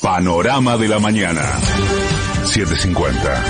Panorama 0.00 0.76
de 0.76 0.88
la 0.88 0.98
mañana. 0.98 1.42
750. 2.44 3.44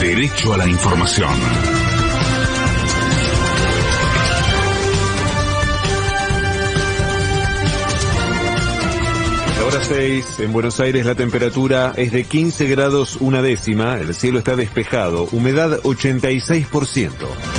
Derecho 0.00 0.54
a 0.54 0.56
la 0.56 0.66
información. 0.66 1.30
Ahora 9.62 9.84
6, 9.84 10.40
en 10.40 10.52
Buenos 10.52 10.80
Aires 10.80 11.06
la 11.06 11.14
temperatura 11.14 11.92
es 11.96 12.12
de 12.12 12.24
15 12.24 12.66
grados 12.68 13.16
una 13.20 13.42
décima, 13.42 13.98
el 13.98 14.14
cielo 14.14 14.38
está 14.38 14.56
despejado, 14.56 15.28
humedad 15.32 15.80
86%. 15.82 17.51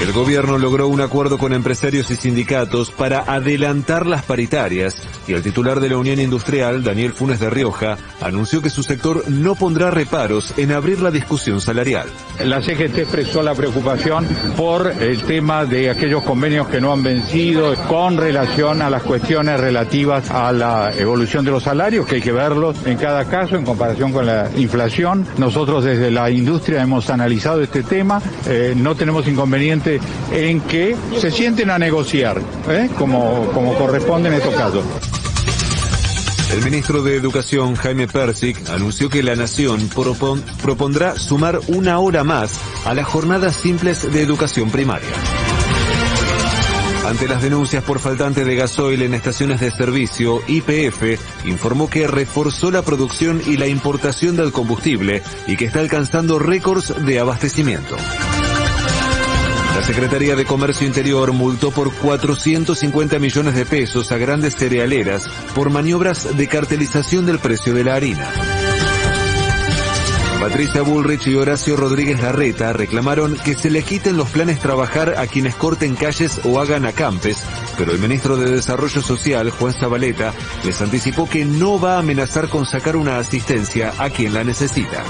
El 0.00 0.12
gobierno 0.12 0.58
logró 0.58 0.88
un 0.88 1.00
acuerdo 1.00 1.38
con 1.38 1.54
empresarios 1.54 2.10
y 2.10 2.16
sindicatos 2.16 2.90
para 2.90 3.20
adelantar 3.20 4.06
las 4.06 4.22
paritarias 4.24 5.02
y 5.26 5.32
el 5.32 5.42
titular 5.42 5.80
de 5.80 5.88
la 5.88 5.96
Unión 5.96 6.20
Industrial, 6.20 6.84
Daniel 6.84 7.14
Funes 7.14 7.40
de 7.40 7.48
Rioja, 7.48 7.96
anunció 8.20 8.60
que 8.60 8.68
su 8.68 8.82
sector 8.82 9.24
no 9.30 9.54
pondrá 9.54 9.90
reparos 9.90 10.52
en 10.58 10.72
abrir 10.72 11.00
la 11.00 11.10
discusión 11.10 11.62
salarial. 11.62 12.08
La 12.44 12.60
CGT 12.60 12.98
expresó 12.98 13.42
la 13.42 13.54
preocupación 13.54 14.26
por 14.54 14.92
el 15.00 15.22
tema 15.22 15.64
de 15.64 15.88
aquellos 15.88 16.22
convenios 16.24 16.68
que 16.68 16.80
no 16.80 16.92
han 16.92 17.02
vencido 17.02 17.74
con 17.88 18.18
relación 18.18 18.82
a 18.82 18.90
las 18.90 19.02
cuestiones 19.02 19.58
relativas 19.58 20.30
a 20.30 20.52
la 20.52 20.92
evolución 20.94 21.42
de 21.44 21.52
los 21.52 21.62
salarios, 21.62 22.06
que 22.06 22.16
hay 22.16 22.20
que 22.20 22.32
verlos 22.32 22.76
en 22.84 22.98
cada 22.98 23.24
caso 23.24 23.56
en 23.56 23.64
comparación 23.64 24.12
con 24.12 24.26
la 24.26 24.50
inflación. 24.56 25.26
Nosotros 25.38 25.84
desde 25.84 26.10
la 26.10 26.30
industria 26.30 26.82
hemos 26.82 27.08
analizado 27.08 27.62
este 27.62 27.82
tema, 27.82 28.20
eh, 28.46 28.74
no 28.76 28.94
tenemos 28.94 29.26
en 30.32 30.60
que 30.62 30.96
se 31.18 31.30
sienten 31.30 31.70
a 31.70 31.78
negociar, 31.78 32.40
¿eh? 32.68 32.88
como, 32.98 33.50
como 33.52 33.74
corresponde 33.74 34.28
en 34.28 34.34
estos 34.34 34.54
casos. 34.54 34.84
El 36.52 36.62
ministro 36.62 37.02
de 37.02 37.16
Educación, 37.16 37.74
Jaime 37.74 38.06
Persic, 38.06 38.70
anunció 38.70 39.08
que 39.08 39.22
la 39.22 39.34
Nación 39.34 39.88
propon 39.88 40.42
propondrá 40.62 41.16
sumar 41.16 41.58
una 41.66 41.98
hora 41.98 42.22
más 42.22 42.60
a 42.84 42.94
las 42.94 43.06
jornadas 43.06 43.56
simples 43.56 44.12
de 44.12 44.22
educación 44.22 44.70
primaria. 44.70 45.08
Ante 47.04 47.28
las 47.28 47.42
denuncias 47.42 47.84
por 47.84 48.00
faltante 48.00 48.44
de 48.44 48.56
gasoil 48.56 49.02
en 49.02 49.14
estaciones 49.14 49.60
de 49.60 49.70
servicio, 49.70 50.40
IPF 50.46 51.20
informó 51.46 51.88
que 51.88 52.08
reforzó 52.08 52.70
la 52.70 52.82
producción 52.82 53.40
y 53.46 53.56
la 53.56 53.68
importación 53.68 54.36
del 54.36 54.50
combustible 54.50 55.22
y 55.46 55.56
que 55.56 55.66
está 55.66 55.80
alcanzando 55.80 56.38
récords 56.38 56.94
de 57.04 57.20
abastecimiento. 57.20 57.96
La 59.76 59.82
Secretaría 59.82 60.34
de 60.34 60.46
Comercio 60.46 60.86
Interior 60.86 61.34
multó 61.34 61.70
por 61.70 61.92
450 61.92 63.18
millones 63.18 63.54
de 63.54 63.66
pesos 63.66 64.10
a 64.10 64.16
grandes 64.16 64.56
cerealeras 64.56 65.28
por 65.54 65.68
maniobras 65.68 66.34
de 66.34 66.48
cartelización 66.48 67.26
del 67.26 67.38
precio 67.38 67.74
de 67.74 67.84
la 67.84 67.94
harina. 67.94 68.26
Patricia 70.40 70.80
Bullrich 70.80 71.26
y 71.26 71.34
Horacio 71.34 71.76
Rodríguez 71.76 72.22
Larreta 72.22 72.72
reclamaron 72.72 73.36
que 73.36 73.54
se 73.54 73.68
le 73.68 73.82
quiten 73.82 74.16
los 74.16 74.30
planes 74.30 74.60
trabajar 74.60 75.18
a 75.18 75.26
quienes 75.26 75.54
corten 75.54 75.94
calles 75.94 76.40
o 76.44 76.58
hagan 76.58 76.86
acampes, 76.86 77.44
pero 77.76 77.92
el 77.92 77.98
ministro 77.98 78.38
de 78.38 78.50
Desarrollo 78.50 79.02
Social, 79.02 79.50
Juan 79.50 79.74
Zabaleta, 79.74 80.32
les 80.64 80.80
anticipó 80.80 81.28
que 81.28 81.44
no 81.44 81.78
va 81.78 81.96
a 81.96 81.98
amenazar 81.98 82.48
con 82.48 82.64
sacar 82.64 82.96
una 82.96 83.18
asistencia 83.18 83.92
a 83.98 84.08
quien 84.08 84.32
la 84.32 84.42
necesita. 84.42 85.04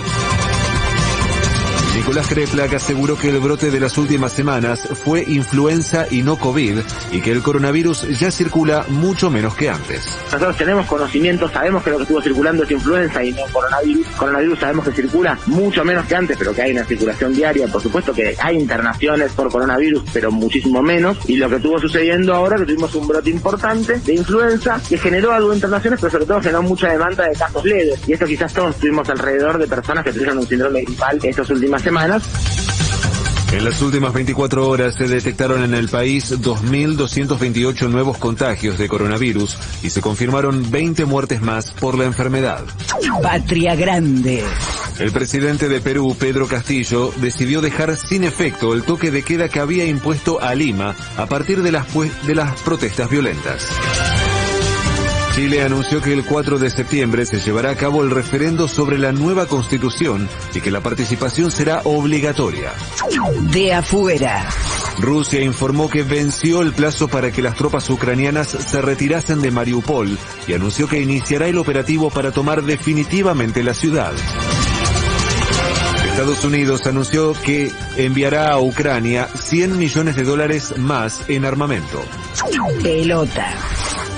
Nicolás 2.06 2.28
Kreplak 2.28 2.72
aseguró 2.74 3.18
que 3.18 3.30
el 3.30 3.40
brote 3.40 3.68
de 3.68 3.80
las 3.80 3.98
últimas 3.98 4.32
semanas 4.32 4.86
fue 5.04 5.24
influenza 5.26 6.06
y 6.08 6.22
no 6.22 6.36
COVID 6.36 6.78
y 7.10 7.20
que 7.20 7.32
el 7.32 7.42
coronavirus 7.42 8.16
ya 8.20 8.30
circula 8.30 8.84
mucho 8.90 9.28
menos 9.28 9.56
que 9.56 9.68
antes. 9.68 10.16
Nosotros 10.26 10.56
tenemos 10.56 10.86
conocimiento, 10.86 11.48
sabemos 11.48 11.82
que 11.82 11.90
lo 11.90 11.96
que 11.96 12.02
estuvo 12.04 12.22
circulando 12.22 12.62
es 12.62 12.70
influenza 12.70 13.24
y 13.24 13.32
no 13.32 13.42
coronavirus. 13.52 14.06
Coronavirus 14.06 14.58
sabemos 14.60 14.84
que 14.84 14.92
circula 14.92 15.36
mucho 15.46 15.84
menos 15.84 16.06
que 16.06 16.14
antes, 16.14 16.36
pero 16.38 16.54
que 16.54 16.62
hay 16.62 16.70
una 16.70 16.84
circulación 16.84 17.34
diaria. 17.34 17.66
Por 17.66 17.82
supuesto 17.82 18.14
que 18.14 18.36
hay 18.40 18.56
internaciones 18.56 19.32
por 19.32 19.50
coronavirus, 19.50 20.04
pero 20.12 20.30
muchísimo 20.30 20.80
menos. 20.82 21.18
Y 21.28 21.38
lo 21.38 21.50
que 21.50 21.56
estuvo 21.56 21.76
sucediendo 21.80 22.36
ahora, 22.36 22.56
que 22.56 22.66
tuvimos 22.66 22.94
un 22.94 23.08
brote 23.08 23.30
importante 23.30 23.98
de 23.98 24.14
influenza 24.14 24.80
que 24.88 24.96
generó 24.96 25.32
algo 25.32 25.52
internaciones, 25.52 25.98
pero 26.00 26.12
sobre 26.12 26.26
todo 26.26 26.40
generó 26.40 26.62
mucha 26.62 26.88
demanda 26.88 27.28
de 27.28 27.34
casos 27.34 27.64
leves. 27.64 28.00
Y 28.06 28.12
esto 28.12 28.26
quizás 28.26 28.54
todos 28.54 28.76
tuvimos 28.76 29.08
alrededor 29.10 29.58
de 29.58 29.66
personas 29.66 30.04
que 30.04 30.12
tuvieron 30.12 30.38
un 30.38 30.46
síndrome 30.46 30.82
gripal 30.82 31.18
estas 31.24 31.50
últimas 31.50 31.82
semanas. 31.96 32.22
En 33.52 33.64
las 33.64 33.80
últimas 33.80 34.12
24 34.12 34.68
horas 34.68 34.96
se 34.96 35.08
detectaron 35.08 35.62
en 35.62 35.72
el 35.72 35.88
país 35.88 36.30
2.228 36.30 37.88
nuevos 37.88 38.18
contagios 38.18 38.76
de 38.76 38.88
coronavirus 38.88 39.56
y 39.82 39.90
se 39.90 40.02
confirmaron 40.02 40.70
20 40.70 41.06
muertes 41.06 41.40
más 41.40 41.70
por 41.70 41.96
la 41.96 42.04
enfermedad. 42.04 42.64
Patria 43.22 43.74
Grande. 43.76 44.44
El 44.98 45.10
presidente 45.12 45.68
de 45.68 45.80
Perú, 45.80 46.16
Pedro 46.18 46.46
Castillo, 46.48 47.12
decidió 47.16 47.60
dejar 47.62 47.96
sin 47.96 48.24
efecto 48.24 48.74
el 48.74 48.82
toque 48.82 49.10
de 49.10 49.22
queda 49.22 49.48
que 49.48 49.60
había 49.60 49.86
impuesto 49.86 50.42
a 50.42 50.54
Lima 50.54 50.94
a 51.16 51.26
partir 51.26 51.62
de 51.62 51.72
las, 51.72 51.86
de 52.26 52.34
las 52.34 52.60
protestas 52.62 53.08
violentas. 53.08 53.68
Chile 55.36 55.62
anunció 55.62 56.00
que 56.00 56.14
el 56.14 56.24
4 56.24 56.58
de 56.58 56.70
septiembre 56.70 57.26
se 57.26 57.40
llevará 57.40 57.68
a 57.68 57.76
cabo 57.76 58.02
el 58.02 58.10
referendo 58.10 58.68
sobre 58.68 58.96
la 58.96 59.12
nueva 59.12 59.44
constitución 59.44 60.30
y 60.54 60.62
que 60.62 60.70
la 60.70 60.80
participación 60.80 61.50
será 61.50 61.82
obligatoria. 61.84 62.72
De 63.52 63.74
afuera. 63.74 64.48
Rusia 64.98 65.42
informó 65.42 65.90
que 65.90 66.04
venció 66.04 66.62
el 66.62 66.72
plazo 66.72 67.08
para 67.08 67.32
que 67.32 67.42
las 67.42 67.54
tropas 67.54 67.90
ucranianas 67.90 68.48
se 68.48 68.80
retirasen 68.80 69.42
de 69.42 69.50
Mariupol 69.50 70.16
y 70.48 70.54
anunció 70.54 70.88
que 70.88 71.02
iniciará 71.02 71.48
el 71.48 71.58
operativo 71.58 72.08
para 72.08 72.32
tomar 72.32 72.62
definitivamente 72.62 73.62
la 73.62 73.74
ciudad. 73.74 74.14
Estados 76.06 76.46
Unidos 76.46 76.86
anunció 76.86 77.34
que 77.34 77.70
enviará 77.98 78.52
a 78.52 78.58
Ucrania 78.58 79.28
100 79.34 79.76
millones 79.76 80.16
de 80.16 80.24
dólares 80.24 80.78
más 80.78 81.28
en 81.28 81.44
armamento. 81.44 82.02
Pelota. 82.82 83.54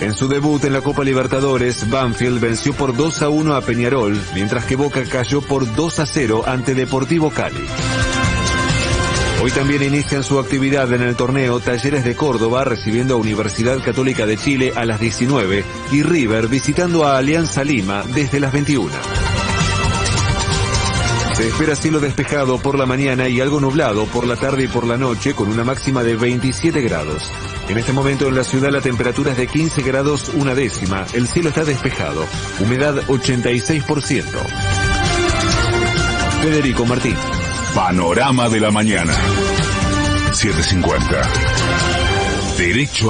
En 0.00 0.14
su 0.14 0.28
debut 0.28 0.62
en 0.64 0.72
la 0.72 0.80
Copa 0.80 1.02
Libertadores, 1.02 1.90
Banfield 1.90 2.40
venció 2.40 2.72
por 2.72 2.96
2 2.96 3.22
a 3.22 3.28
1 3.28 3.54
a 3.56 3.60
Peñarol, 3.60 4.20
mientras 4.34 4.64
que 4.64 4.76
Boca 4.76 5.02
cayó 5.04 5.40
por 5.40 5.74
2 5.74 5.98
a 6.00 6.06
0 6.06 6.44
ante 6.46 6.74
Deportivo 6.74 7.30
Cali. 7.30 7.66
Hoy 9.42 9.50
también 9.50 9.82
inician 9.82 10.24
su 10.24 10.38
actividad 10.38 10.92
en 10.92 11.02
el 11.02 11.16
torneo 11.16 11.60
Talleres 11.60 12.04
de 12.04 12.16
Córdoba 12.16 12.64
recibiendo 12.64 13.14
a 13.14 13.18
Universidad 13.18 13.82
Católica 13.82 14.26
de 14.26 14.36
Chile 14.36 14.72
a 14.74 14.84
las 14.84 15.00
19 15.00 15.64
y 15.92 16.02
River 16.02 16.48
visitando 16.48 17.04
a 17.04 17.18
Alianza 17.18 17.62
Lima 17.62 18.02
desde 18.14 18.40
las 18.40 18.52
21. 18.52 19.27
Se 21.38 21.46
espera 21.46 21.76
cielo 21.76 22.00
despejado 22.00 22.58
por 22.58 22.76
la 22.76 22.84
mañana 22.84 23.28
y 23.28 23.40
algo 23.40 23.60
nublado 23.60 24.06
por 24.06 24.26
la 24.26 24.34
tarde 24.34 24.64
y 24.64 24.66
por 24.66 24.84
la 24.84 24.96
noche 24.96 25.36
con 25.36 25.48
una 25.48 25.62
máxima 25.62 26.02
de 26.02 26.16
27 26.16 26.80
grados. 26.80 27.30
En 27.68 27.78
este 27.78 27.92
momento 27.92 28.26
en 28.26 28.34
la 28.34 28.42
ciudad 28.42 28.72
la 28.72 28.80
temperatura 28.80 29.30
es 29.30 29.36
de 29.36 29.46
15 29.46 29.82
grados 29.82 30.32
una 30.34 30.56
décima, 30.56 31.06
el 31.12 31.28
cielo 31.28 31.50
está 31.50 31.62
despejado, 31.62 32.26
humedad 32.58 32.96
86%. 33.06 34.24
Federico 36.42 36.84
Martín. 36.84 37.14
Panorama 37.72 38.48
de 38.48 38.58
la 38.58 38.72
mañana. 38.72 39.12
750. 40.32 41.22
Derecho 42.58 43.06